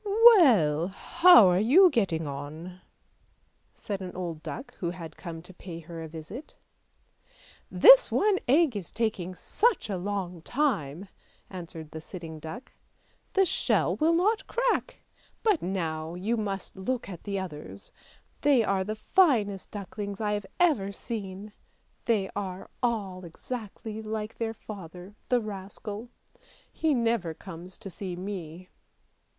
"Well, 0.33 0.87
how 0.87 1.47
are 1.47 1.59
you 1.59 1.91
getting 1.91 2.25
on?" 2.25 2.81
said 3.75 4.01
an 4.01 4.15
old 4.15 4.41
duck 4.41 4.73
who 4.77 4.89
had 4.89 5.15
come 5.15 5.43
to 5.43 5.53
pay 5.53 5.77
her 5.81 6.01
a 6.01 6.07
visit.' 6.07 6.55
This 7.83 8.11
one 8.11 8.39
egg 8.47 8.75
is 8.75 8.91
taking 8.91 9.35
such 9.35 9.91
a 9.91 9.97
long 9.99 10.41
time," 10.41 11.07
answered 11.51 11.91
the 11.91 12.01
sitting 12.01 12.39
duck," 12.39 12.71
the 13.33 13.45
shell 13.45 13.95
will 13.97 14.15
not 14.15 14.47
crack; 14.47 15.03
but 15.43 15.61
now 15.61 16.15
you 16.15 16.35
must 16.35 16.75
look 16.75 17.07
at 17.07 17.23
the 17.23 17.37
others; 17.37 17.91
they 18.41 18.63
are 18.63 18.83
the 18.83 18.95
finest 18.95 19.69
ducklings 19.69 20.19
I 20.19 20.31
have 20.31 20.47
ever 20.59 20.91
seen! 20.91 21.53
they 22.05 22.27
are 22.35 22.71
all 22.81 23.23
exactly 23.23 24.01
like 24.01 24.39
their 24.39 24.55
father, 24.55 25.13
the 25.29 25.41
rascal! 25.41 26.09
he 26.73 26.95
never 26.95 27.35
comes 27.35 27.77
to 27.77 27.91
see 27.91 28.15
me." 28.15 28.67